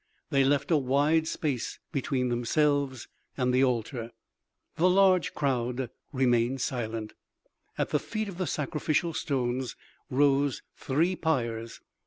[0.31, 3.07] They left a wide space between themselves
[3.37, 4.09] and the altar.
[4.77, 7.13] The large crowd remained silent.
[7.77, 9.75] At the feet of the sacrificial stones
[10.09, 11.81] rose three pyres.